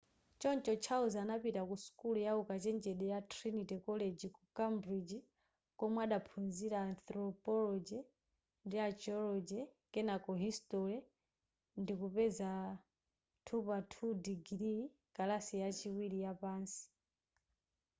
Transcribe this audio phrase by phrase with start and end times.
[0.41, 5.15] choncho charles anapita ku sukulu ya ukachenjede ya trinity college ku cambridge
[5.79, 7.99] komwe adakaphunzira anthropology
[8.65, 9.59] ndi archaeology
[9.93, 10.97] kenako history
[11.81, 12.49] ndikupeza
[13.47, 14.75] 2:2 digiri
[15.15, 16.83] kalasi yachiwiri yapansi